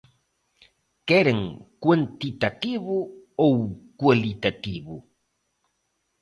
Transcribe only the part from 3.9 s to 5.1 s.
cualitativo?